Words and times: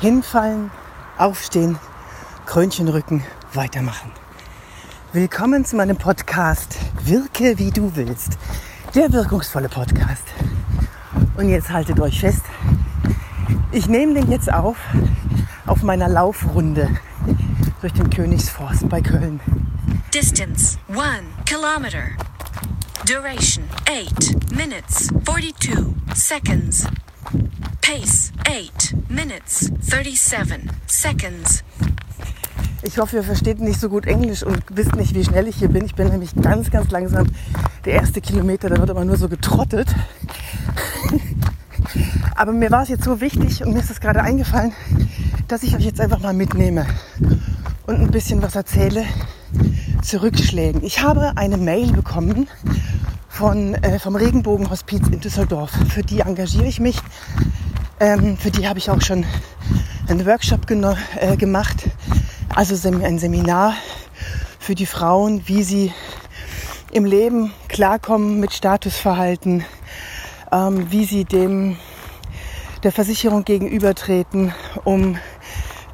Hinfallen, 0.00 0.70
aufstehen, 1.16 1.78
Krönchen 2.44 2.86
rücken, 2.88 3.24
weitermachen. 3.54 4.12
Willkommen 5.14 5.64
zu 5.64 5.74
meinem 5.76 5.96
Podcast 5.96 6.76
Wirke 7.04 7.58
wie 7.58 7.70
du 7.70 7.96
willst. 7.96 8.36
Der 8.94 9.10
wirkungsvolle 9.10 9.70
Podcast. 9.70 10.24
Und 11.38 11.48
jetzt 11.48 11.70
haltet 11.70 11.98
euch 11.98 12.20
fest. 12.20 12.42
Ich 13.72 13.88
nehme 13.88 14.12
den 14.12 14.30
jetzt 14.30 14.52
auf 14.52 14.76
auf 15.64 15.82
meiner 15.82 16.10
Laufrunde 16.10 16.90
durch 17.80 17.94
den 17.94 18.10
Königsforst 18.10 18.90
bei 18.90 19.00
Köln. 19.00 19.40
Distance 20.12 20.76
1 20.90 21.00
kilometer. 21.46 22.04
Duration 23.06 23.64
8 23.88 24.52
minutes 24.54 25.08
42 25.24 25.86
seconds. 26.14 26.86
Pace 27.86 28.32
8 28.48 28.96
minutes 29.08 29.70
37 29.80 30.68
seconds. 30.88 31.62
Ich 32.82 32.98
hoffe, 32.98 33.14
ihr 33.14 33.22
versteht 33.22 33.60
nicht 33.60 33.78
so 33.78 33.88
gut 33.88 34.06
Englisch 34.06 34.42
und 34.42 34.60
wisst 34.70 34.96
nicht, 34.96 35.14
wie 35.14 35.22
schnell 35.22 35.46
ich 35.46 35.54
hier 35.54 35.68
bin. 35.68 35.84
Ich 35.84 35.94
bin 35.94 36.08
nämlich 36.08 36.34
ganz, 36.34 36.72
ganz 36.72 36.90
langsam. 36.90 37.28
Der 37.84 37.92
erste 37.92 38.20
Kilometer, 38.20 38.68
da 38.70 38.78
wird 38.78 38.90
aber 38.90 39.04
nur 39.04 39.16
so 39.16 39.28
getrottet. 39.28 39.86
Aber 42.34 42.50
mir 42.50 42.72
war 42.72 42.82
es 42.82 42.88
jetzt 42.88 43.04
so 43.04 43.20
wichtig 43.20 43.62
und 43.64 43.72
mir 43.72 43.78
ist 43.78 43.90
es 43.90 44.00
gerade 44.00 44.20
eingefallen, 44.20 44.72
dass 45.46 45.62
ich 45.62 45.76
euch 45.76 45.84
jetzt 45.84 46.00
einfach 46.00 46.18
mal 46.18 46.34
mitnehme 46.34 46.86
und 47.86 48.00
ein 48.00 48.10
bisschen 48.10 48.42
was 48.42 48.56
erzähle 48.56 49.04
zu 50.02 50.22
Rückschlägen. 50.22 50.82
Ich 50.82 51.02
habe 51.02 51.36
eine 51.36 51.56
Mail 51.56 51.92
bekommen 51.92 52.48
von, 53.28 53.74
äh, 53.74 54.00
vom 54.00 54.16
Regenbogenhospiz 54.16 55.06
in 55.06 55.20
Düsseldorf. 55.20 55.70
Für 55.90 56.02
die 56.02 56.20
engagiere 56.20 56.66
ich 56.66 56.80
mich. 56.80 57.00
Ähm, 57.98 58.36
für 58.36 58.50
die 58.50 58.68
habe 58.68 58.78
ich 58.78 58.90
auch 58.90 59.00
schon 59.00 59.24
einen 60.06 60.26
Workshop 60.26 60.70
äh, 60.70 61.36
gemacht, 61.38 61.88
also 62.54 62.76
sem 62.76 63.02
ein 63.02 63.18
Seminar 63.18 63.72
für 64.58 64.74
die 64.74 64.84
Frauen, 64.84 65.42
wie 65.46 65.62
sie 65.62 65.94
im 66.92 67.06
Leben 67.06 67.52
klarkommen 67.68 68.38
mit 68.38 68.52
Statusverhalten, 68.52 69.64
ähm, 70.52 70.90
wie 70.90 71.06
sie 71.06 71.24
dem 71.24 71.78
der 72.82 72.92
Versicherung 72.92 73.44
gegenübertreten, 73.44 74.52
um 74.84 75.16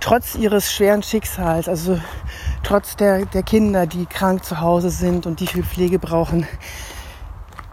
trotz 0.00 0.34
ihres 0.34 0.72
schweren 0.72 1.04
Schicksals, 1.04 1.68
also 1.68 2.00
trotz 2.64 2.96
der, 2.96 3.26
der 3.26 3.44
Kinder, 3.44 3.86
die 3.86 4.06
krank 4.06 4.44
zu 4.44 4.60
Hause 4.60 4.90
sind 4.90 5.24
und 5.24 5.38
die 5.38 5.46
viel 5.46 5.62
Pflege 5.62 6.00
brauchen, 6.00 6.48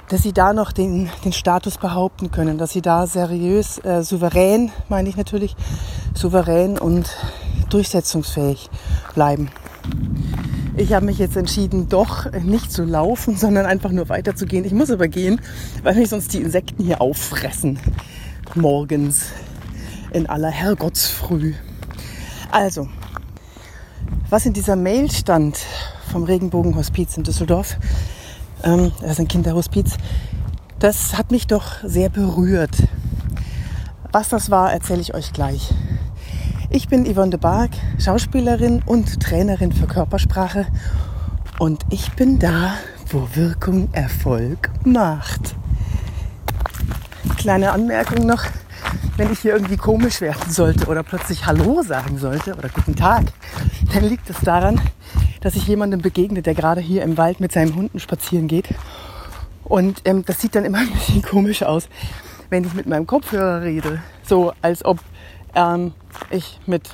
dass 0.09 0.23
sie 0.23 0.33
da 0.33 0.53
noch 0.53 0.71
den, 0.71 1.09
den 1.23 1.33
Status 1.33 1.77
behaupten 1.77 2.31
können, 2.31 2.57
dass 2.57 2.71
sie 2.71 2.81
da 2.81 3.07
seriös, 3.07 3.77
äh, 3.85 4.03
souverän, 4.03 4.71
meine 4.89 5.07
ich 5.07 5.15
natürlich, 5.15 5.55
souverän 6.15 6.77
und 6.77 7.15
durchsetzungsfähig 7.69 8.69
bleiben. 9.13 9.49
Ich 10.75 10.93
habe 10.93 11.05
mich 11.05 11.19
jetzt 11.19 11.37
entschieden, 11.37 11.89
doch 11.89 12.31
nicht 12.31 12.71
zu 12.71 12.83
laufen, 12.83 13.37
sondern 13.37 13.65
einfach 13.65 13.91
nur 13.91 14.09
weiterzugehen. 14.09 14.65
Ich 14.65 14.73
muss 14.73 14.89
aber 14.89 15.07
gehen, 15.07 15.41
weil 15.83 15.95
mich 15.95 16.09
sonst 16.09 16.33
die 16.33 16.41
Insekten 16.41 16.83
hier 16.83 17.01
auffressen. 17.01 17.79
Morgens 18.55 19.27
in 20.11 20.27
aller 20.27 20.49
Herrgottsfrüh. 20.49 21.53
Also, 22.51 22.87
was 24.29 24.45
in 24.45 24.53
dieser 24.53 24.75
Mail 24.75 25.11
stand 25.11 25.59
vom 26.11 26.23
Regenbogenhospiz 26.23 27.15
in 27.17 27.23
Düsseldorf, 27.23 27.77
ähm, 28.63 28.91
das 29.01 29.11
ist 29.11 29.19
ein 29.19 29.27
Kinderhospiz, 29.27 29.97
das 30.79 31.17
hat 31.17 31.31
mich 31.31 31.47
doch 31.47 31.83
sehr 31.83 32.09
berührt. 32.09 32.75
Was 34.11 34.29
das 34.29 34.49
war, 34.49 34.71
erzähle 34.71 35.01
ich 35.01 35.13
euch 35.13 35.33
gleich. 35.33 35.73
Ich 36.71 36.87
bin 36.87 37.05
Yvonne 37.05 37.31
de 37.31 37.39
Barg, 37.39 37.71
Schauspielerin 37.97 38.81
und 38.85 39.19
Trainerin 39.19 39.71
für 39.71 39.87
Körpersprache 39.87 40.67
und 41.57 41.83
ich 41.89 42.11
bin 42.13 42.39
da, 42.39 42.75
wo 43.09 43.27
Wirkung 43.33 43.89
Erfolg 43.91 44.69
macht. 44.83 45.55
Kleine 47.37 47.71
Anmerkung 47.71 48.25
noch, 48.25 48.43
wenn 49.17 49.31
ich 49.31 49.39
hier 49.39 49.53
irgendwie 49.53 49.77
komisch 49.77 50.21
werden 50.21 50.51
sollte 50.51 50.87
oder 50.87 51.03
plötzlich 51.03 51.45
Hallo 51.45 51.83
sagen 51.83 52.17
sollte 52.17 52.55
oder 52.55 52.69
Guten 52.69 52.95
Tag, 52.95 53.23
dann 53.93 54.03
liegt 54.03 54.29
es 54.29 54.39
daran, 54.41 54.79
dass 55.41 55.55
ich 55.55 55.67
jemandem 55.67 56.01
begegne, 56.01 56.41
der 56.41 56.53
gerade 56.53 56.81
hier 56.81 57.03
im 57.03 57.17
Wald 57.17 57.39
mit 57.39 57.51
seinen 57.51 57.75
Hunden 57.75 57.99
spazieren 57.99 58.47
geht. 58.47 58.69
Und 59.63 60.01
ähm, 60.05 60.25
das 60.25 60.41
sieht 60.41 60.55
dann 60.55 60.65
immer 60.65 60.79
ein 60.79 60.91
bisschen 60.91 61.21
komisch 61.29 61.63
aus, 61.63 61.87
wenn 62.49 62.63
ich 62.63 62.73
mit 62.73 62.87
meinem 62.87 63.07
Kopfhörer 63.07 63.61
rede. 63.61 64.01
So 64.23 64.53
als 64.61 64.83
ob 64.83 64.99
ähm, 65.55 65.93
ich 66.29 66.59
mit, 66.65 66.89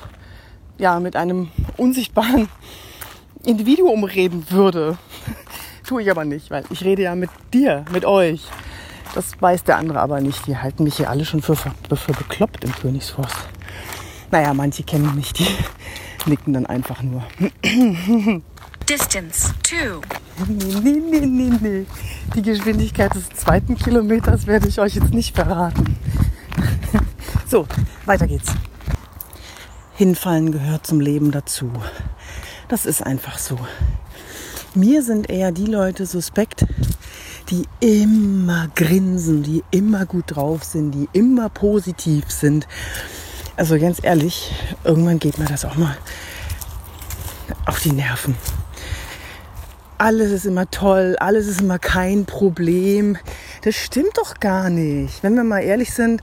ja, 0.78 1.00
mit 1.00 1.16
einem 1.16 1.50
unsichtbaren 1.76 2.48
Individuum 3.44 4.04
reden 4.04 4.46
würde. 4.50 4.98
Tue 5.86 6.02
ich 6.02 6.10
aber 6.10 6.24
nicht, 6.24 6.50
weil 6.50 6.64
ich 6.70 6.84
rede 6.84 7.02
ja 7.02 7.14
mit 7.14 7.30
dir, 7.52 7.84
mit 7.92 8.04
euch. 8.04 8.42
Das 9.14 9.40
weiß 9.40 9.64
der 9.64 9.78
andere 9.78 10.00
aber 10.00 10.20
nicht. 10.20 10.46
Die 10.46 10.56
halten 10.56 10.84
mich 10.84 10.96
hier 10.96 11.08
alle 11.08 11.24
schon 11.24 11.40
für, 11.40 11.56
für, 11.56 12.12
bekloppt 12.12 12.64
im 12.64 12.72
Königsforst. 12.72 13.36
Naja, 14.30 14.52
manche 14.52 14.82
kennen 14.82 15.14
mich, 15.14 15.32
die 15.32 15.46
nicken 16.26 16.52
dann 16.52 16.66
einfach 16.66 17.02
nur. 17.02 17.24
Distance 18.88 19.54
2. 19.64 20.00
Nee, 20.48 20.80
nee, 20.82 21.00
nee, 21.00 21.26
nee, 21.26 21.58
nee. 21.60 21.86
Die 22.34 22.42
Geschwindigkeit 22.42 23.14
des 23.14 23.28
zweiten 23.30 23.76
Kilometers 23.76 24.46
werde 24.46 24.68
ich 24.68 24.78
euch 24.78 24.94
jetzt 24.94 25.12
nicht 25.12 25.34
verraten. 25.34 25.96
So, 27.48 27.68
weiter 28.06 28.26
geht's. 28.26 28.52
Hinfallen 29.94 30.50
gehört 30.50 30.84
zum 30.84 31.00
Leben 31.00 31.30
dazu. 31.30 31.70
Das 32.68 32.86
ist 32.86 33.02
einfach 33.06 33.38
so. 33.38 33.56
Mir 34.74 35.02
sind 35.02 35.30
eher 35.30 35.52
die 35.52 35.66
Leute 35.66 36.06
suspekt, 36.06 36.66
die 37.50 37.66
immer 37.80 38.68
grinsen, 38.74 39.42
die 39.42 39.62
immer 39.70 40.04
gut 40.06 40.24
drauf 40.26 40.64
sind, 40.64 40.90
die 40.90 41.08
immer 41.12 41.48
positiv 41.48 42.30
sind. 42.30 42.66
Also 43.56 43.78
ganz 43.78 44.00
ehrlich, 44.02 44.52
irgendwann 44.84 45.18
geht 45.18 45.38
mir 45.38 45.46
das 45.46 45.64
auch 45.64 45.76
mal 45.76 45.96
auf 47.64 47.80
die 47.80 47.92
Nerven. 47.92 48.36
Alles 49.96 50.30
ist 50.30 50.44
immer 50.44 50.70
toll, 50.70 51.16
alles 51.20 51.46
ist 51.46 51.62
immer 51.62 51.78
kein 51.78 52.26
Problem. 52.26 53.16
Das 53.62 53.74
stimmt 53.74 54.18
doch 54.18 54.40
gar 54.40 54.68
nicht. 54.68 55.22
Wenn 55.22 55.34
wir 55.36 55.44
mal 55.44 55.60
ehrlich 55.60 55.94
sind, 55.94 56.20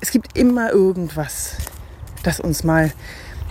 es 0.00 0.10
gibt 0.10 0.36
immer 0.38 0.72
irgendwas, 0.72 1.56
das 2.22 2.40
uns 2.40 2.64
mal, 2.64 2.90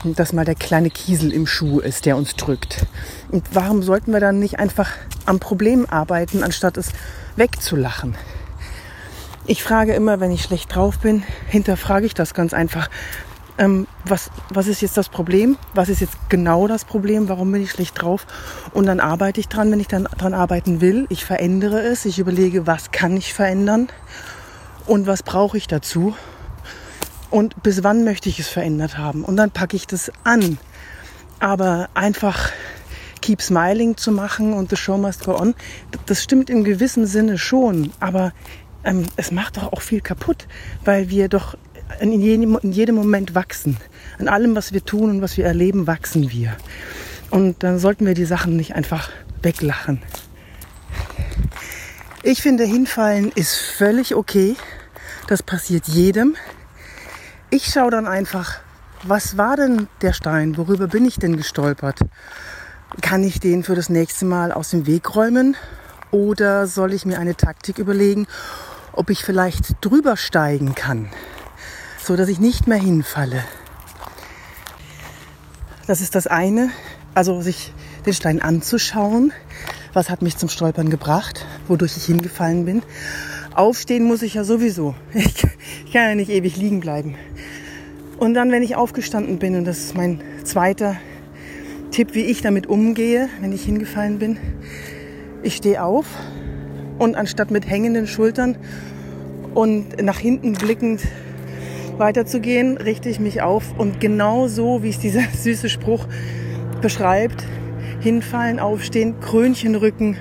dass 0.04 0.34
mal 0.34 0.46
der 0.46 0.56
kleine 0.56 0.90
Kiesel 0.90 1.32
im 1.32 1.46
Schuh 1.46 1.82
ist, 1.82 2.08
der 2.08 2.18
uns 2.18 2.36
drückt. 2.36 2.88
Und 3.30 3.46
warum 3.54 3.84
sollten 3.84 4.14
wir 4.14 4.20
dann 4.20 4.40
nicht 4.40 4.58
einfach 4.58 4.90
am 5.28 5.40
Problem 5.40 5.86
arbeiten, 5.88 6.42
anstatt 6.42 6.78
es 6.78 6.90
wegzulachen? 7.36 8.16
Ich 9.48 9.64
frage 9.64 9.94
immer, 9.94 10.20
wenn 10.20 10.32
ich 10.32 10.42
schlecht 10.42 10.74
drauf 10.74 11.00
bin, 11.00 11.24
hinterfrage 11.48 12.06
ich 12.06 12.16
das 12.16 12.34
ganz 12.34 12.54
einfach 12.54 12.90
ähm, 13.58 13.88
was, 14.04 14.32
was 14.50 14.68
ist 14.68 14.82
jetzt 14.82 14.98
das 14.98 15.08
Problem? 15.08 15.58
Was 15.74 15.88
ist 15.90 16.02
jetzt 16.02 16.18
genau 16.30 16.68
das 16.68 16.84
Problem? 16.84 17.30
Warum 17.30 17.52
bin 17.52 17.62
ich 17.62 17.72
schlecht 17.72 18.02
drauf? 18.02 18.26
Und 18.74 18.86
dann 18.86 19.00
arbeite 19.00 19.40
ich 19.40 19.48
dran, 19.48 19.72
wenn 19.72 19.80
ich 19.80 19.88
dann 19.88 20.06
dran 20.18 20.34
arbeiten 20.34 20.82
will. 20.82 21.06
Ich 21.10 21.24
verändere 21.24 21.80
es. 21.82 22.06
Ich 22.06 22.20
überlege, 22.20 22.68
was 22.68 22.92
kann 22.92 23.16
ich 23.16 23.34
verändern? 23.34 23.88
Und 24.88 25.08
was 25.08 25.24
brauche 25.24 25.58
ich 25.58 25.68
dazu? 25.68 26.16
Und 27.30 27.64
bis 27.64 27.84
wann 27.84 28.04
möchte 28.04 28.30
ich 28.30 28.40
es 28.40 28.48
verändert 28.48 28.98
haben? 28.98 29.24
Und 29.24 29.38
dann 29.38 29.52
packe 29.52 29.76
ich 29.76 29.88
das 29.88 30.12
an. 30.24 30.58
Aber 31.40 31.90
einfach 31.94 32.52
keep 33.22 33.42
smiling 33.42 33.98
zu 33.98 34.12
machen 34.12 34.54
und 34.54 34.70
the 34.70 34.76
show 34.76 34.98
must 34.98 35.26
go 35.26 35.36
on, 35.36 35.56
das 36.06 36.22
stimmt 36.22 36.50
im 36.50 36.64
gewissen 36.64 37.08
Sinne 37.08 37.38
schon. 37.38 37.92
Aber 38.00 38.34
ähm, 38.86 39.06
es 39.16 39.32
macht 39.32 39.58
doch 39.58 39.74
auch 39.74 39.82
viel 39.82 40.02
kaputt, 40.02 40.48
weil 40.86 41.10
wir 41.10 41.28
doch 41.28 41.58
in 42.00 42.12
jedem, 42.22 42.58
in 42.62 42.72
jedem 42.72 42.96
Moment 42.96 43.36
wachsen. 43.36 43.78
An 44.20 44.28
allem, 44.28 44.56
was 44.56 44.74
wir 44.74 44.86
tun 44.86 45.10
und 45.10 45.22
was 45.22 45.38
wir 45.38 45.46
erleben, 45.46 45.88
wachsen 45.88 46.32
wir. 46.32 46.56
Und 47.32 47.64
dann 47.64 47.80
sollten 47.80 48.06
wir 48.06 48.14
die 48.14 48.26
Sachen 48.26 48.56
nicht 48.56 48.76
einfach 48.76 49.10
weglachen. 49.42 50.02
Ich 52.24 52.42
finde, 52.42 52.64
hinfallen 52.64 53.32
ist 53.34 53.56
völlig 53.56 54.16
okay. 54.16 54.56
Das 55.28 55.44
passiert 55.44 55.88
jedem. 55.88 56.36
Ich 57.50 57.66
schaue 57.66 57.92
dann 57.92 58.08
einfach, 58.08 58.60
was 59.04 59.38
war 59.38 59.56
denn 59.56 59.88
der 60.02 60.14
Stein? 60.14 60.58
Worüber 60.58 60.88
bin 60.88 61.06
ich 61.06 61.18
denn 61.18 61.38
gestolpert? 61.38 62.00
Kann 63.02 63.24
ich 63.24 63.40
den 63.40 63.64
für 63.64 63.76
das 63.76 63.90
nächste 63.90 64.26
Mal 64.26 64.52
aus 64.52 64.70
dem 64.72 64.88
Weg 64.88 65.16
räumen? 65.16 65.56
Oder 66.12 66.66
soll 66.66 66.94
ich 66.94 67.06
mir 67.06 67.20
eine 67.20 67.36
Taktik 67.36 67.78
überlegen, 67.78 68.28
ob 68.96 69.10
ich 69.10 69.24
vielleicht 69.24 69.76
drüber 69.82 70.18
steigen 70.18 70.76
kann? 70.76 71.10
so 72.06 72.16
dass 72.16 72.30
ich 72.30 72.40
nicht 72.40 72.68
mehr 72.68 72.78
hinfalle. 72.78 73.44
Das 75.88 76.02
ist 76.02 76.14
das 76.14 76.28
eine, 76.28 76.70
also 77.16 77.42
sich 77.42 77.74
den 78.06 78.14
Stein 78.14 78.42
anzuschauen. 78.42 79.34
Was 79.94 80.10
hat 80.10 80.22
mich 80.22 80.38
zum 80.38 80.50
Stolpern 80.50 80.90
gebracht, 80.90 81.46
wodurch 81.68 81.98
ich 81.98 82.06
hingefallen 82.06 82.66
bin. 82.66 82.84
Aufstehen 83.56 84.04
muss 84.04 84.22
ich 84.22 84.36
ja 84.36 84.44
sowieso. 84.44 84.94
Ich, 85.14 85.42
kann 85.94 86.10
ja 86.10 86.16
nicht 86.16 86.30
ewig 86.30 86.58
liegen 86.58 86.82
bleiben. 86.82 87.16
Und 88.18 88.34
dann, 88.34 88.52
wenn 88.52 88.62
ich 88.62 88.76
aufgestanden 88.76 89.40
bin, 89.40 89.56
und 89.56 89.66
das 89.66 89.78
ist 89.78 89.96
mein 89.96 90.22
zweiter 90.44 90.98
Tipp, 91.92 92.14
wie 92.14 92.26
ich 92.26 92.42
damit 92.42 92.68
umgehe, 92.68 93.30
wenn 93.40 93.54
ich 93.54 93.64
hingefallen 93.64 94.20
bin, 94.20 94.38
ich 95.42 95.56
stehe 95.56 95.82
auf 95.82 96.06
und 96.98 97.16
anstatt 97.16 97.52
mit 97.52 97.70
hängenden 97.70 98.08
Schultern 98.08 98.58
und 99.54 100.02
nach 100.02 100.20
hinten 100.20 100.54
blickend 100.54 101.02
weiterzugehen, 101.98 102.78
richte 102.78 103.10
ich 103.10 103.20
mich 103.20 103.42
auf 103.42 103.78
und 103.78 104.00
genau 104.00 104.48
so, 104.48 104.84
wie 104.84 104.90
es 104.90 105.00
dieser 105.00 105.22
süße 105.34 105.70
Spruch 105.70 106.08
beschreibt, 106.82 107.44
hinfallen, 108.02 108.60
aufstehen, 108.60 109.20
Krönchenrücken, 109.20 110.18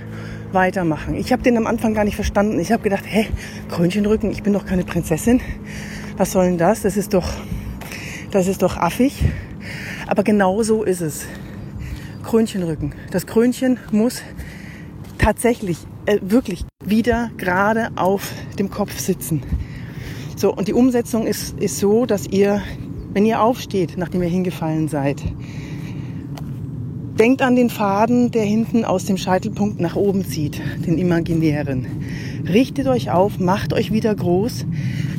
weitermachen. 0.54 1.14
Ich 1.14 1.32
habe 1.32 1.42
den 1.42 1.56
am 1.56 1.66
Anfang 1.66 1.94
gar 1.94 2.04
nicht 2.04 2.14
verstanden. 2.14 2.58
Ich 2.60 2.72
habe 2.72 2.82
gedacht, 2.82 3.04
hä, 3.06 3.26
Krönchenrücken, 3.68 4.30
ich 4.30 4.42
bin 4.42 4.52
doch 4.52 4.64
keine 4.64 4.84
Prinzessin. 4.84 5.40
Was 6.16 6.32
soll 6.32 6.46
denn 6.46 6.58
das? 6.58 6.82
Das 6.82 6.96
ist 6.96 7.12
doch, 7.12 7.28
das 8.30 8.46
ist 8.46 8.62
doch 8.62 8.76
affig. 8.76 9.24
Aber 10.06 10.22
genau 10.22 10.62
so 10.62 10.84
ist 10.84 11.00
es. 11.00 11.26
Krönchenrücken. 12.22 12.94
Das 13.10 13.26
Krönchen 13.26 13.78
muss 13.90 14.22
tatsächlich, 15.24 15.78
äh, 16.04 16.18
wirklich 16.20 16.66
wieder 16.84 17.30
gerade 17.38 17.88
auf 17.96 18.30
dem 18.58 18.68
Kopf 18.68 18.98
sitzen. 18.98 19.40
So, 20.36 20.54
und 20.54 20.68
die 20.68 20.74
Umsetzung 20.74 21.26
ist, 21.26 21.58
ist 21.58 21.78
so, 21.78 22.04
dass 22.04 22.26
ihr, 22.26 22.60
wenn 23.14 23.24
ihr 23.24 23.40
aufsteht, 23.40 23.94
nachdem 23.96 24.22
ihr 24.22 24.28
hingefallen 24.28 24.88
seid, 24.88 25.22
denkt 27.18 27.40
an 27.40 27.56
den 27.56 27.70
Faden, 27.70 28.32
der 28.32 28.42
hinten 28.42 28.84
aus 28.84 29.06
dem 29.06 29.16
Scheitelpunkt 29.16 29.80
nach 29.80 29.96
oben 29.96 30.26
zieht, 30.26 30.60
den 30.86 30.98
imaginären. 30.98 31.86
Richtet 32.46 32.86
euch 32.86 33.10
auf, 33.10 33.38
macht 33.38 33.72
euch 33.72 33.94
wieder 33.94 34.14
groß, 34.14 34.66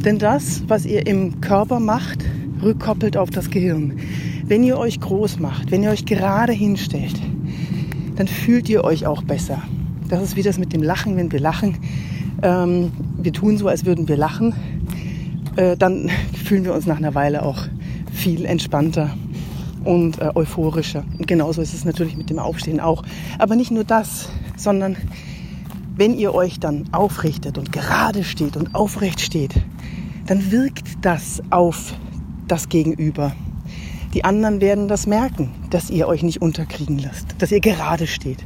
denn 0.06 0.20
das, 0.20 0.66
was 0.68 0.86
ihr 0.86 1.08
im 1.08 1.42
Körper 1.42 1.80
macht, 1.80 2.24
rückkoppelt 2.62 3.18
auf 3.18 3.32
das 3.32 3.50
Gehirn. 3.50 3.98
Wenn 4.46 4.64
ihr 4.64 4.78
euch 4.78 5.00
groß 5.00 5.40
macht, 5.40 5.72
wenn 5.72 5.82
ihr 5.82 5.90
euch 5.90 6.06
gerade 6.06 6.54
hinstellt, 6.54 7.20
dann 8.18 8.28
fühlt 8.28 8.70
ihr 8.70 8.84
euch 8.84 9.08
auch 9.08 9.24
besser. 9.24 9.64
Das 10.10 10.22
ist 10.22 10.36
wie 10.36 10.44
das 10.44 10.58
mit 10.58 10.74
dem 10.74 10.84
Lachen, 10.84 11.18
wenn 11.18 11.32
wir 11.32 11.40
lachen. 11.40 11.78
Ähm, 12.42 12.92
wir 13.18 13.34
tun 13.34 13.58
so, 13.58 13.68
als 13.68 13.86
würden 13.86 14.08
wir 14.08 14.18
lachen. 14.18 14.54
Äh, 15.56 15.78
dann 15.78 16.10
fühlen 16.44 16.66
wir 16.66 16.74
uns 16.74 16.86
nach 16.86 16.98
einer 16.98 17.16
Weile 17.16 17.44
auch 17.44 17.64
viel 18.12 18.46
entspannter 18.46 19.16
und 19.84 20.20
äh, 20.20 20.32
euphorischer. 20.36 21.04
Und 21.18 21.28
genauso 21.28 21.62
ist 21.62 21.74
es 21.74 21.86
natürlich 21.86 22.18
mit 22.18 22.30
dem 22.30 22.40
Aufstehen 22.40 22.80
auch. 22.80 23.04
Aber 23.40 23.56
nicht 23.56 23.72
nur 23.72 23.84
das, 23.84 24.30
sondern 24.58 24.96
wenn 25.96 26.18
ihr 26.18 26.34
euch 26.34 26.60
dann 26.60 26.86
aufrichtet 26.92 27.58
und 27.58 27.72
gerade 27.72 28.24
steht 28.24 28.58
und 28.58 28.76
aufrecht 28.76 29.22
steht, 29.22 29.54
dann 30.28 30.52
wirkt 30.52 30.88
das 31.02 31.42
auf 31.52 31.94
das 32.48 32.70
Gegenüber. 32.70 33.34
Die 34.14 34.24
anderen 34.24 34.62
werden 34.62 34.88
das 34.88 35.08
merken, 35.08 35.52
dass 35.70 35.90
ihr 35.90 36.08
euch 36.08 36.24
nicht 36.24 36.42
unterkriegen 36.42 36.98
lasst, 37.00 37.36
dass 37.40 37.52
ihr 37.52 37.60
gerade 37.60 38.08
steht. 38.08 38.46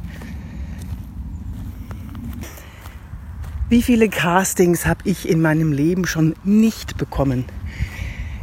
Wie 3.70 3.82
viele 3.82 4.08
Castings 4.08 4.84
habe 4.84 5.02
ich 5.04 5.28
in 5.28 5.40
meinem 5.40 5.70
Leben 5.70 6.04
schon 6.04 6.34
nicht 6.42 6.98
bekommen? 6.98 7.44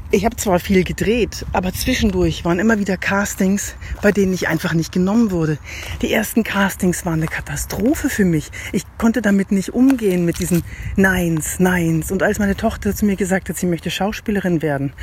Ich 0.09 0.23
habe 0.23 0.37
zwar 0.37 0.57
viel 0.61 0.85
gedreht, 0.85 1.45
aber 1.51 1.73
zwischendurch 1.73 2.45
waren 2.45 2.59
immer 2.59 2.79
wieder 2.79 2.95
Castings, 2.95 3.75
bei 4.01 4.13
denen 4.13 4.31
ich 4.31 4.47
einfach 4.47 4.73
nicht 4.73 4.93
genommen 4.93 5.29
wurde. 5.29 5.57
Die 6.01 6.13
ersten 6.13 6.45
Castings 6.45 7.05
waren 7.05 7.15
eine 7.15 7.25
Katastrophe 7.25 8.09
für 8.09 8.23
mich. 8.23 8.51
Ich 8.71 8.83
konnte 8.97 9.21
damit 9.21 9.51
nicht 9.51 9.73
umgehen 9.73 10.23
mit 10.23 10.39
diesen 10.39 10.63
Neins, 10.95 11.59
Neins. 11.59 12.09
Und 12.09 12.23
als 12.23 12.39
meine 12.39 12.55
Tochter 12.55 12.95
zu 12.95 13.05
mir 13.05 13.17
gesagt 13.17 13.49
hat, 13.49 13.57
sie 13.57 13.65
möchte 13.65 13.91
Schauspielerin 13.91 14.61
werden, 14.61 14.93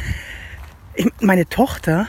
ich, 0.95 1.07
meine 1.21 1.47
Tochter, 1.51 2.09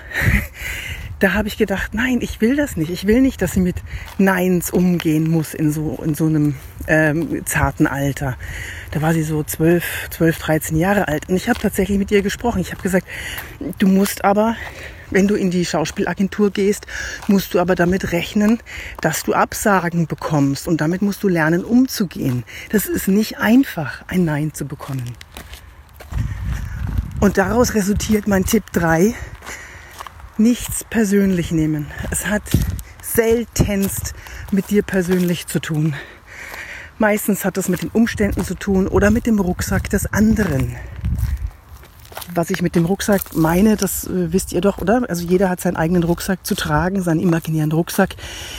da 1.19 1.33
habe 1.33 1.47
ich 1.47 1.57
gedacht, 1.57 1.93
nein, 1.93 2.19
ich 2.21 2.41
will 2.41 2.55
das 2.55 2.75
nicht. 2.75 2.89
Ich 2.89 3.07
will 3.07 3.21
nicht, 3.21 3.41
dass 3.41 3.53
sie 3.53 3.61
mit 3.61 3.77
Neins 4.17 4.69
umgehen 4.69 5.29
muss 5.29 5.53
in 5.53 5.71
so, 5.71 5.99
in 6.03 6.13
so 6.13 6.25
einem 6.25 6.55
ähm, 6.87 7.45
zarten 7.45 7.87
Alter. 7.87 8.37
Da 8.91 9.01
war 9.01 9.13
sie 9.13 9.23
so 9.23 9.43
12, 9.43 10.09
12, 10.11 10.37
13 10.37 10.77
Jahre 10.77 11.07
alt. 11.07 11.29
Und 11.29 11.35
ich 11.35 11.47
habe 11.47 11.59
tatsächlich 11.59 11.97
mit 11.97 12.11
ihr 12.11 12.21
gesprochen. 12.21 12.59
Ich 12.59 12.71
habe 12.71 12.81
gesagt, 12.81 13.07
du 13.79 13.87
musst 13.87 14.25
aber, 14.25 14.55
wenn 15.09 15.27
du 15.27 15.35
in 15.35 15.51
die 15.51 15.65
Schauspielagentur 15.65 16.51
gehst, 16.51 16.85
musst 17.27 17.53
du 17.53 17.59
aber 17.59 17.75
damit 17.75 18.11
rechnen, 18.11 18.59
dass 19.01 19.23
du 19.23 19.33
Absagen 19.33 20.07
bekommst. 20.07 20.67
Und 20.67 20.81
damit 20.81 21.01
musst 21.01 21.23
du 21.23 21.29
lernen, 21.29 21.63
umzugehen. 21.63 22.43
Das 22.71 22.87
ist 22.87 23.07
nicht 23.07 23.37
einfach, 23.37 24.03
ein 24.07 24.25
Nein 24.25 24.53
zu 24.53 24.65
bekommen. 24.65 25.13
Und 27.21 27.37
daraus 27.37 27.73
resultiert 27.73 28.27
mein 28.27 28.43
Tipp 28.43 28.65
3, 28.73 29.15
nichts 30.37 30.83
persönlich 30.83 31.51
nehmen. 31.51 31.87
Es 32.11 32.27
hat 32.27 32.43
seltenst 33.01 34.13
mit 34.51 34.69
dir 34.69 34.83
persönlich 34.83 35.47
zu 35.47 35.59
tun. 35.59 35.95
Meistens 36.97 37.43
hat 37.43 37.57
es 37.57 37.69
mit 37.69 37.81
den 37.81 37.89
Umständen 37.89 38.43
zu 38.43 38.55
tun 38.55 38.87
oder 38.87 39.11
mit 39.11 39.25
dem 39.25 39.39
Rucksack 39.39 39.89
des 39.89 40.11
anderen. 40.11 40.75
Was 42.33 42.49
ich 42.49 42.61
mit 42.61 42.75
dem 42.75 42.85
Rucksack 42.85 43.35
meine, 43.35 43.77
das 43.77 44.05
äh, 44.05 44.33
wisst 44.33 44.51
ihr 44.51 44.61
doch, 44.61 44.79
oder? 44.79 45.03
Also 45.07 45.23
jeder 45.25 45.49
hat 45.49 45.61
seinen 45.61 45.75
eigenen 45.75 46.03
Rucksack 46.03 46.45
zu 46.45 46.55
tragen, 46.55 47.01
seinen 47.01 47.19
imaginären 47.19 47.71
Rucksack, 47.71 48.15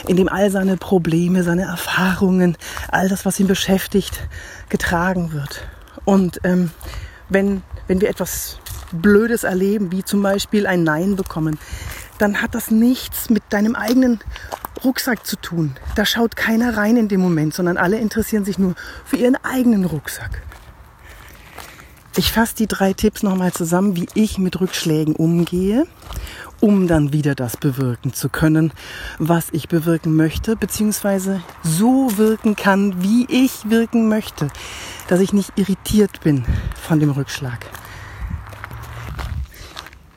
in 0.06 0.16
dem 0.16 0.28
all 0.28 0.50
seine 0.50 0.76
Probleme, 0.76 1.42
seine 1.42 1.62
Erfahrungen, 1.62 2.56
all 2.88 3.08
das, 3.08 3.24
was 3.24 3.40
ihn 3.40 3.46
beschäftigt, 3.46 4.28
getragen 4.68 5.32
wird. 5.32 5.66
Und 6.04 6.40
ähm, 6.44 6.70
wenn, 7.28 7.62
wenn 7.86 8.00
wir 8.00 8.08
etwas 8.08 8.58
Blödes 8.92 9.44
erleben, 9.44 9.92
wie 9.92 10.04
zum 10.04 10.22
Beispiel 10.22 10.66
ein 10.66 10.84
Nein 10.84 11.16
bekommen, 11.16 11.58
dann 12.18 12.40
hat 12.40 12.54
das 12.54 12.70
nichts 12.70 13.30
mit 13.30 13.42
deinem 13.50 13.74
eigenen 13.74 14.20
Rucksack 14.84 15.26
zu 15.26 15.36
tun. 15.36 15.76
Da 15.96 16.04
schaut 16.04 16.36
keiner 16.36 16.76
rein 16.76 16.96
in 16.96 17.08
dem 17.08 17.20
Moment, 17.20 17.54
sondern 17.54 17.76
alle 17.76 17.98
interessieren 17.98 18.44
sich 18.44 18.58
nur 18.58 18.74
für 19.04 19.16
ihren 19.16 19.36
eigenen 19.36 19.84
Rucksack. 19.84 20.42
Ich 22.18 22.32
fasse 22.32 22.54
die 22.54 22.66
drei 22.66 22.94
Tipps 22.94 23.22
nochmal 23.22 23.52
zusammen, 23.52 23.94
wie 23.94 24.08
ich 24.14 24.38
mit 24.38 24.58
Rückschlägen 24.58 25.14
umgehe, 25.14 25.86
um 26.60 26.88
dann 26.88 27.12
wieder 27.12 27.34
das 27.34 27.58
bewirken 27.58 28.14
zu 28.14 28.30
können, 28.30 28.72
was 29.18 29.48
ich 29.52 29.68
bewirken 29.68 30.16
möchte, 30.16 30.56
beziehungsweise 30.56 31.42
so 31.62 32.16
wirken 32.16 32.56
kann, 32.56 33.02
wie 33.02 33.26
ich 33.28 33.68
wirken 33.68 34.08
möchte, 34.08 34.48
dass 35.08 35.20
ich 35.20 35.34
nicht 35.34 35.52
irritiert 35.56 36.20
bin 36.22 36.46
von 36.80 37.00
dem 37.00 37.10
Rückschlag. 37.10 37.66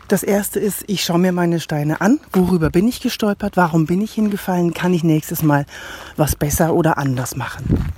Das 0.08 0.24
erste 0.24 0.62
ist, 0.62 0.86
ich 0.88 1.04
schaue 1.04 1.20
mir 1.20 1.34
meine 1.34 1.60
Steine 1.60 2.00
an. 2.00 2.22
Worüber 2.32 2.70
bin 2.70 2.88
ich 2.88 3.02
gestolpert? 3.02 3.58
Warum 3.58 3.88
bin 3.88 4.02
ich 4.02 4.14
hingefallen? 4.14 4.74
Kann 4.74 4.94
ich 4.94 5.04
nächstes 5.04 5.44
Mal 5.44 5.66
was 6.16 6.38
besser 6.38 6.74
oder 6.74 6.98
anders 6.98 7.36
machen? 7.36 7.92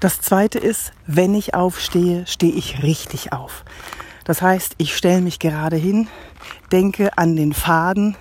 Das 0.00 0.22
zweite 0.22 0.58
ist, 0.58 0.92
wenn 1.06 1.34
ich 1.34 1.52
aufstehe, 1.52 2.26
stehe 2.26 2.54
ich 2.54 2.82
richtig 2.82 3.34
auf. 3.34 3.64
Das 4.24 4.40
heißt, 4.40 4.74
ich 4.78 4.96
stelle 4.96 5.20
mich 5.20 5.38
gerade 5.38 5.76
hin, 5.76 6.08
denke 6.72 7.18
an 7.18 7.36
den 7.36 7.52
Faden, 7.52 8.16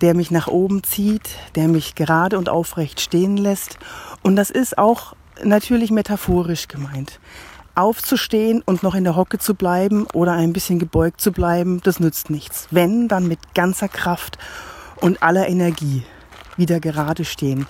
der 0.00 0.14
mich 0.14 0.32
nach 0.32 0.48
oben 0.48 0.82
zieht, 0.82 1.30
der 1.54 1.68
mich 1.68 1.94
gerade 1.94 2.36
und 2.36 2.48
aufrecht 2.48 3.00
stehen 3.00 3.36
lässt. 3.36 3.78
Und 4.22 4.34
das 4.34 4.50
ist 4.50 4.78
auch 4.78 5.14
natürlich 5.44 5.92
metaphorisch 5.92 6.66
gemeint 6.66 7.20
aufzustehen 7.76 8.62
und 8.66 8.82
noch 8.82 8.96
in 8.96 9.04
der 9.04 9.16
Hocke 9.16 9.38
zu 9.38 9.54
bleiben 9.54 10.06
oder 10.12 10.32
ein 10.32 10.52
bisschen 10.52 10.80
gebeugt 10.80 11.20
zu 11.20 11.30
bleiben, 11.30 11.80
das 11.82 12.00
nützt 12.00 12.28
nichts. 12.28 12.66
Wenn, 12.72 13.06
dann 13.06 13.28
mit 13.28 13.54
ganzer 13.54 13.88
Kraft 13.88 14.38
und 14.96 15.22
aller 15.22 15.48
Energie 15.48 16.02
wieder 16.60 16.78
gerade 16.78 17.24
stehen. 17.24 17.66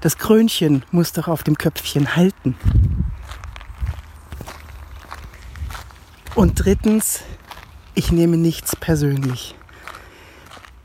Das 0.00 0.18
Krönchen 0.18 0.84
muss 0.92 1.12
doch 1.12 1.26
auf 1.26 1.42
dem 1.42 1.58
Köpfchen 1.58 2.14
halten. 2.14 2.56
Und 6.36 6.64
drittens, 6.64 7.22
ich 7.94 8.12
nehme 8.12 8.36
nichts 8.36 8.76
persönlich. 8.76 9.56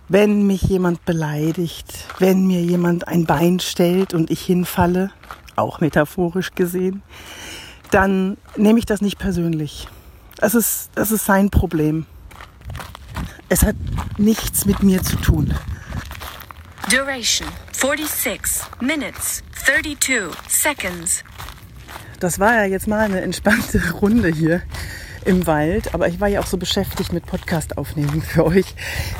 Wenn 0.08 0.48
mich 0.48 0.64
jemand 0.64 1.06
beleidigt, 1.06 1.94
wenn 2.18 2.48
mir 2.48 2.62
jemand 2.62 3.08
ein 3.08 3.26
Bein 3.26 3.60
stellt 3.60 4.16
und 4.16 4.32
ich 4.32 4.42
hinfalle, 4.42 5.12
auch 5.56 5.82
metaphorisch 5.82 6.52
gesehen, 6.56 7.04
dann 7.92 8.38
nehme 8.56 8.80
ich 8.80 8.86
das 8.86 9.02
nicht 9.02 9.20
persönlich. 9.20 9.88
Es 10.42 10.56
ist, 10.56 10.92
das 10.96 11.12
ist 11.12 11.26
sein 11.26 11.50
Problem. 11.50 12.06
Es 13.50 13.64
hat 13.64 13.76
nichts 14.18 14.66
mit 14.66 14.84
mir 14.84 15.04
zu 15.04 15.18
tun. 15.18 15.54
Duration 16.90 17.48
46 17.72 18.66
minutes 18.82 19.44
32 19.64 20.36
seconds. 20.48 21.24
Das 22.20 22.40
war 22.40 22.56
ja 22.56 22.66
jetzt 22.66 22.88
mal 22.88 23.02
eine 23.02 23.22
entspannte 23.22 23.92
Runde 24.02 24.30
hier 24.30 24.64
im 25.24 25.46
Wald, 25.46 25.94
aber 25.94 26.08
ich 26.08 26.20
war 26.20 26.28
ja 26.30 26.40
auch 26.40 26.48
so 26.48 26.58
beschäftigt 26.58 27.14
mit 27.14 27.28
Podcast 27.28 27.78
aufnehmen 27.78 28.24
für 28.24 28.44
euch. 28.44 28.74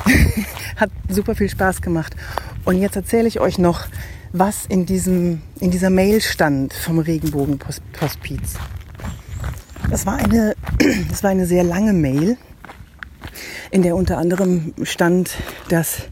Hat 0.76 0.90
super 1.08 1.36
viel 1.36 1.48
Spaß 1.48 1.80
gemacht. 1.80 2.16
Und 2.64 2.80
jetzt 2.80 2.96
erzähle 2.96 3.28
ich 3.28 3.38
euch 3.38 3.56
noch, 3.56 3.86
was 4.32 4.66
in, 4.66 4.84
diesem, 4.84 5.42
in 5.60 5.70
dieser 5.70 5.90
Mail 5.90 6.20
stand 6.20 6.72
vom 6.72 6.98
Regenbogen-Hospiz. 6.98 8.54
Das 9.88 10.06
war, 10.06 10.16
eine, 10.16 10.56
das 11.08 11.22
war 11.22 11.30
eine 11.30 11.46
sehr 11.46 11.62
lange 11.62 11.92
Mail. 11.92 12.36
in 13.70 13.82
der 13.82 13.94
unter 13.94 14.18
anderem 14.18 14.74
stand, 14.82 15.36
dass 15.68 16.08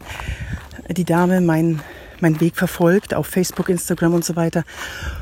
die 0.89 1.05
Dame 1.05 1.41
mein 1.41 1.81
meinen 2.21 2.39
Weg 2.41 2.55
verfolgt 2.55 3.13
auf 3.13 3.27
Facebook, 3.27 3.69
Instagram 3.69 4.13
und 4.13 4.25
so 4.25 4.35
weiter. 4.35 4.63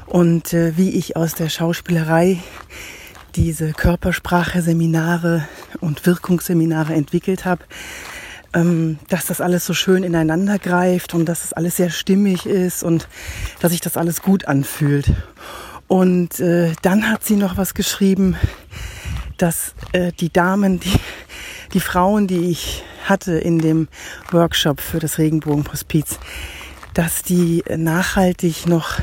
Und 0.06 0.54
äh, 0.54 0.78
wie 0.78 0.92
ich 0.92 1.16
aus 1.16 1.36
der 1.36 1.50
Schauspielerei 1.50 2.40
diese 3.36 3.74
Körpersprache-Seminare 3.74 5.48
und 5.80 6.06
Wirkungsseminare 6.06 6.94
entwickelt 6.94 7.46
habe, 7.46 7.64
ähm, 8.54 8.98
dass 9.10 9.28
das 9.28 9.42
alles 9.42 9.66
so 9.66 9.74
schön 9.74 10.04
ineinander 10.04 10.58
greift 10.58 11.14
und 11.14 11.26
dass 11.26 11.42
das 11.42 11.54
alles 11.54 11.78
sehr 11.78 11.90
stimmig 11.90 12.46
ist 12.46 12.84
und 12.84 13.08
dass 13.60 13.72
sich 13.72 13.82
das 13.82 13.98
alles 13.98 14.22
gut 14.22 14.46
anfühlt. 14.48 15.12
Und 15.88 16.40
äh, 16.40 16.74
dann 16.82 17.10
hat 17.10 17.24
sie 17.24 17.36
noch 17.36 17.58
was 17.58 17.74
geschrieben, 17.74 18.36
dass 19.38 19.74
äh, 19.92 20.12
die 20.20 20.34
Damen, 20.34 20.80
die, 20.80 21.00
die 21.74 21.80
Frauen, 21.80 22.28
die 22.28 22.50
ich 22.50 22.84
hatte 23.10 23.34
in 23.34 23.60
dem 23.60 23.88
Workshop 24.32 24.82
für 24.82 25.00
das 25.00 25.18
Regenbogenhospiz, 25.18 26.20
dass 26.94 27.24
die 27.24 27.64
nachhaltig 27.76 28.68
noch 28.68 29.00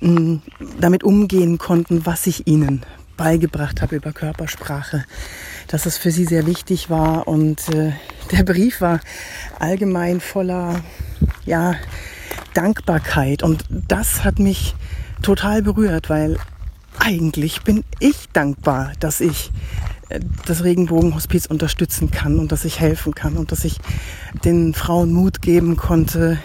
mm, 0.00 0.36
damit 0.80 1.04
umgehen 1.04 1.58
konnten, 1.58 2.06
was 2.06 2.26
ich 2.26 2.46
ihnen 2.46 2.82
beigebracht 3.16 3.80
habe 3.82 3.96
über 3.96 4.12
Körpersprache, 4.12 5.04
dass 5.68 5.86
es 5.86 5.96
für 5.96 6.10
sie 6.10 6.24
sehr 6.24 6.46
wichtig 6.46 6.90
war 6.90 7.26
und 7.26 7.68
äh, 7.74 7.92
der 8.30 8.42
Brief 8.42 8.80
war 8.80 9.00
allgemein 9.58 10.20
voller 10.20 10.82
ja, 11.44 11.76
Dankbarkeit. 12.54 13.42
Und 13.42 13.64
das 13.70 14.24
hat 14.24 14.38
mich 14.38 14.74
total 15.22 15.62
berührt, 15.62 16.10
weil 16.10 16.38
eigentlich 16.98 17.62
bin 17.62 17.84
ich 18.00 18.28
dankbar, 18.32 18.92
dass 19.00 19.20
ich 19.20 19.50
das 20.46 20.62
Regenbogenhospiz 20.62 21.46
unterstützen 21.46 22.10
kann 22.10 22.38
und 22.38 22.52
dass 22.52 22.64
ich 22.64 22.80
helfen 22.80 23.14
kann 23.14 23.36
und 23.36 23.52
dass 23.52 23.64
ich 23.64 23.78
den 24.44 24.74
Frauen 24.74 25.12
Mut 25.12 25.42
geben 25.42 25.76
konnte, 25.76 26.38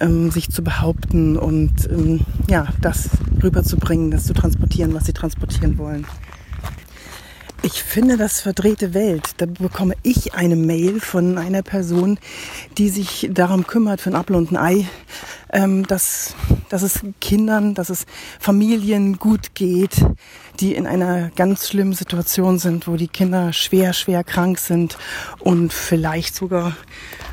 ähm, 0.00 0.30
sich 0.30 0.50
zu 0.50 0.62
behaupten 0.62 1.36
und 1.36 1.88
ähm, 1.90 2.20
ja, 2.48 2.68
das 2.80 3.08
rüberzubringen, 3.42 4.10
das 4.10 4.24
zu 4.24 4.34
transportieren, 4.34 4.94
was 4.94 5.06
sie 5.06 5.12
transportieren 5.12 5.78
wollen. 5.78 6.04
Ich 7.62 7.82
finde 7.82 8.16
das 8.16 8.40
verdrehte 8.40 8.94
Welt. 8.94 9.30
Da 9.38 9.46
bekomme 9.46 9.94
ich 10.02 10.34
eine 10.34 10.56
Mail 10.56 11.00
von 11.00 11.38
einer 11.38 11.62
Person, 11.62 12.18
die 12.78 12.88
sich 12.90 13.28
darum 13.32 13.66
kümmert, 13.66 14.00
für 14.00 14.10
ein 14.10 14.14
Apfel 14.14 14.36
und 14.36 14.52
ein 14.52 14.56
Ei, 14.56 14.86
ähm, 15.52 15.86
dass, 15.86 16.34
dass 16.68 16.82
es 16.82 17.00
Kindern, 17.20 17.74
dass 17.74 17.90
es 17.90 18.06
Familien 18.38 19.18
gut 19.18 19.54
geht, 19.54 20.04
die 20.60 20.74
in 20.74 20.86
einer 20.86 21.30
ganz 21.30 21.68
schlimmen 21.68 21.94
Situation 21.94 22.58
sind, 22.58 22.86
wo 22.86 22.96
die 22.96 23.08
Kinder 23.08 23.52
schwer, 23.52 23.94
schwer 23.94 24.22
krank 24.22 24.58
sind 24.58 24.98
und 25.40 25.72
vielleicht 25.72 26.36
sogar 26.36 26.76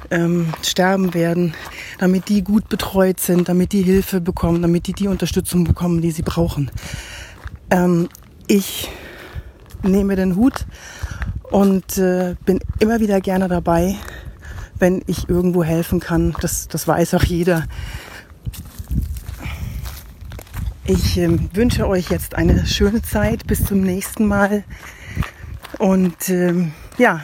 ähm, 0.10 0.53
sterben 0.63 1.13
werden, 1.13 1.53
damit 2.00 2.30
die 2.30 2.44
gut 2.44 2.70
betreut 2.70 3.20
sind, 3.20 3.50
damit 3.50 3.72
die 3.74 3.84
Hilfe 3.84 4.22
bekommen, 4.22 4.62
damit 4.62 4.88
die 4.88 4.94
die 4.94 5.08
Unterstützung 5.08 5.63
bekommen, 5.63 6.01
die 6.01 6.12
sie 6.12 6.24
brauchen. 6.24 6.72
Ähm, 7.70 8.10
ich 8.48 8.89
nehme 9.84 10.16
den 10.16 10.36
Hut 10.36 10.66
und 11.52 11.98
äh, 11.98 12.36
bin 12.46 12.60
immer 12.80 13.00
wieder 13.00 13.22
gerne 13.22 13.48
dabei, 13.48 13.96
wenn 14.80 15.04
ich 15.08 15.30
irgendwo 15.30 15.63
helfen 15.63 16.00
kann. 16.00 16.36
Das, 16.42 16.68
das 16.68 16.88
weiß 16.88 17.13
auch 17.13 17.24
jeder. 17.24 17.66
Ich 20.86 21.18
äh, 21.18 21.30
wünsche 21.56 21.88
euch 21.88 22.10
jetzt 22.10 22.36
eine 22.36 22.66
schöne 22.66 23.02
Zeit. 23.02 23.48
Bis 23.48 23.63
zum 23.66 23.82
nächsten 23.82 24.25
Mal. 24.25 24.63
Und 25.80 26.30
äh, 26.30 26.54
ja, 26.98 27.22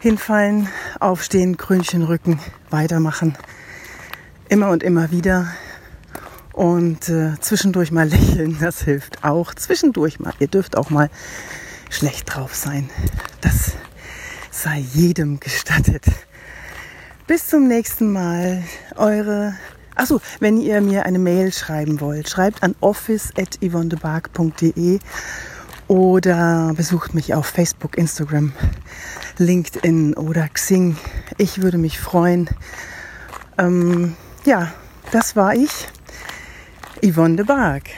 hinfallen, 0.00 0.68
aufstehen, 1.00 1.56
Krönchen 1.56 2.02
rücken, 2.02 2.40
weitermachen. 2.70 3.36
Immer 4.48 4.70
und 4.70 4.82
immer 4.82 5.10
wieder. 5.10 5.46
Und 6.54 7.08
äh, 7.08 7.32
zwischendurch 7.40 7.90
mal 7.90 8.08
lächeln, 8.14 8.58
das 8.60 8.82
hilft 8.82 9.24
auch. 9.24 9.54
Zwischendurch 9.54 10.20
mal, 10.20 10.34
ihr 10.38 10.48
dürft 10.48 10.76
auch 10.76 10.90
mal 10.90 11.08
schlecht 11.90 12.34
drauf 12.34 12.54
sein. 12.54 12.90
Das 13.40 13.72
sei 14.50 14.78
jedem 14.78 15.40
gestattet. 15.40 16.04
Bis 17.26 17.48
zum 17.48 17.66
nächsten 17.66 18.12
Mal. 18.12 18.62
Eure. 18.96 19.56
Achso, 19.96 20.20
wenn 20.40 20.58
ihr 20.58 20.80
mir 20.80 21.06
eine 21.06 21.18
Mail 21.18 21.52
schreiben 21.52 22.00
wollt, 22.00 22.28
schreibt 22.28 22.62
an 22.62 22.76
office.yvonnebark.de 22.80 25.00
oder 25.86 26.72
besucht 26.76 27.14
mich 27.14 27.34
auf 27.34 27.46
Facebook, 27.46 27.96
Instagram, 27.96 28.52
LinkedIn 29.38 30.14
oder 30.14 30.48
Xing. 30.48 30.96
Ich 31.38 31.62
würde 31.62 31.78
mich 31.78 32.00
freuen. 32.00 32.50
Ähm, 33.58 34.16
ja, 34.44 34.72
das 35.10 35.36
war 35.36 35.54
ich, 35.54 35.88
Yvonne 37.04 37.36
de 37.36 37.44
Barg. 37.44 37.90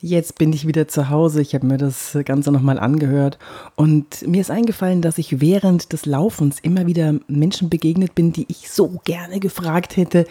Jetzt 0.00 0.38
bin 0.38 0.52
ich 0.52 0.66
wieder 0.66 0.88
zu 0.88 1.08
Hause. 1.08 1.40
Ich 1.40 1.54
habe 1.54 1.66
mir 1.66 1.76
das 1.76 2.18
Ganze 2.24 2.50
nochmal 2.50 2.80
angehört 2.80 3.38
und 3.76 4.26
mir 4.26 4.40
ist 4.40 4.50
eingefallen, 4.50 5.02
dass 5.02 5.18
ich 5.18 5.40
während 5.40 5.92
des 5.92 6.04
Laufens 6.04 6.58
immer 6.58 6.86
wieder 6.86 7.14
Menschen 7.28 7.70
begegnet 7.70 8.16
bin, 8.16 8.32
die 8.32 8.46
ich 8.48 8.72
so 8.72 9.00
gerne 9.04 9.38
gefragt 9.38 9.96
hätte, 9.96 10.26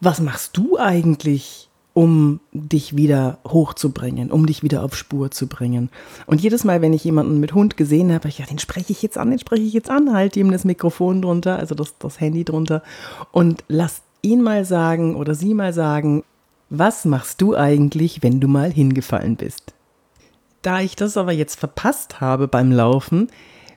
was 0.00 0.20
machst 0.20 0.56
du 0.56 0.78
eigentlich? 0.78 1.64
um 1.94 2.38
dich 2.52 2.94
wieder 2.94 3.38
hochzubringen, 3.44 4.30
um 4.30 4.46
dich 4.46 4.62
wieder 4.62 4.84
auf 4.84 4.94
Spur 4.94 5.32
zu 5.32 5.48
bringen. 5.48 5.90
Und 6.26 6.40
jedes 6.40 6.62
Mal, 6.62 6.80
wenn 6.80 6.92
ich 6.92 7.02
jemanden 7.02 7.40
mit 7.40 7.54
Hund 7.54 7.76
gesehen 7.76 8.12
habe, 8.12 8.28
ich 8.28 8.38
ja, 8.38 8.46
den 8.46 8.60
spreche 8.60 8.92
ich 8.92 9.02
jetzt 9.02 9.18
an, 9.18 9.30
den 9.30 9.40
spreche 9.40 9.64
ich 9.64 9.72
jetzt 9.72 9.90
an, 9.90 10.12
halte 10.12 10.38
ihm 10.38 10.52
das 10.52 10.64
Mikrofon 10.64 11.22
drunter, 11.22 11.58
also 11.58 11.74
das, 11.74 11.98
das 11.98 12.20
Handy 12.20 12.44
drunter 12.44 12.84
und 13.32 13.64
lass 13.66 14.02
ihn 14.22 14.42
mal 14.42 14.64
sagen 14.64 15.16
oder 15.16 15.34
sie 15.34 15.54
mal 15.54 15.72
sagen, 15.72 16.22
was 16.70 17.04
machst 17.04 17.40
du 17.40 17.56
eigentlich, 17.56 18.22
wenn 18.22 18.40
du 18.40 18.48
mal 18.48 18.70
hingefallen 18.70 19.36
bist? 19.36 19.72
Da 20.62 20.80
ich 20.80 20.96
das 20.96 21.16
aber 21.16 21.32
jetzt 21.32 21.58
verpasst 21.58 22.20
habe 22.20 22.48
beim 22.48 22.72
Laufen, 22.72 23.28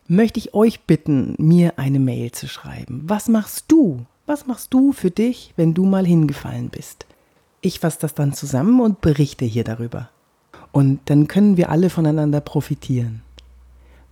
möchte 0.07 0.39
ich 0.39 0.53
euch 0.53 0.81
bitten, 0.81 1.35
mir 1.37 1.77
eine 1.77 1.99
Mail 1.99 2.31
zu 2.31 2.47
schreiben. 2.47 3.03
Was 3.05 3.29
machst 3.29 3.65
du? 3.71 4.05
Was 4.25 4.45
machst 4.45 4.73
du 4.73 4.91
für 4.91 5.11
dich, 5.11 5.53
wenn 5.55 5.73
du 5.73 5.85
mal 5.85 6.05
hingefallen 6.05 6.69
bist? 6.69 7.05
Ich 7.61 7.79
fasse 7.79 7.99
das 8.01 8.13
dann 8.13 8.33
zusammen 8.33 8.81
und 8.81 9.01
berichte 9.01 9.45
hier 9.45 9.63
darüber. 9.63 10.09
Und 10.71 10.99
dann 11.05 11.27
können 11.27 11.57
wir 11.57 11.69
alle 11.69 11.89
voneinander 11.89 12.41
profitieren. 12.41 13.21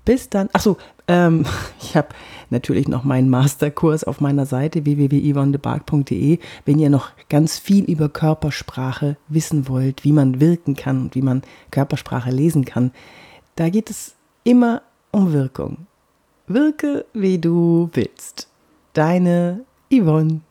Bis 0.05 0.29
dann. 0.29 0.49
Achso, 0.53 0.77
ähm, 1.09 1.45
ich 1.81 1.97
habe 1.97 2.09
natürlich 2.49 2.87
noch 2.87 3.03
meinen 3.03 3.29
Masterkurs 3.29 4.03
auf 4.03 4.21
meiner 4.21 4.45
Seite 4.45 4.85
www.yvonnebark.de. 4.85 6.39
Wenn 6.65 6.79
ihr 6.79 6.89
noch 6.89 7.11
ganz 7.29 7.59
viel 7.59 7.83
über 7.83 8.07
Körpersprache 8.09 9.17
wissen 9.27 9.67
wollt, 9.67 10.03
wie 10.03 10.13
man 10.13 10.39
wirken 10.39 10.75
kann 10.75 11.01
und 11.01 11.15
wie 11.15 11.21
man 11.21 11.41
Körpersprache 11.71 12.31
lesen 12.31 12.63
kann, 12.63 12.91
da 13.55 13.69
geht 13.69 13.89
es 13.89 14.15
immer 14.43 14.81
um 15.11 15.33
Wirkung. 15.33 15.87
Wirke, 16.47 17.05
wie 17.13 17.37
du 17.37 17.89
willst. 17.93 18.47
Deine 18.93 19.65
Yvonne. 19.91 20.41